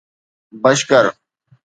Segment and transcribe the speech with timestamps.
[0.63, 1.05] بشڪر